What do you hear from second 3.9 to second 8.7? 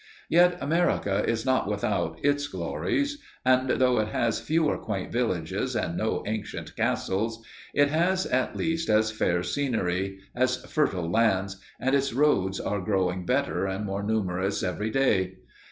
it has fewer quaint villages and no ancient castles, it has at